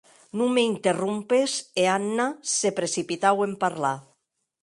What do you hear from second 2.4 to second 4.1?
se precipitaue en parlar.